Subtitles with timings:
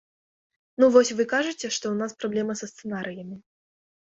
[0.83, 3.37] Ну вось вы кажаце, што ў нас праблема са сцэнарыямі.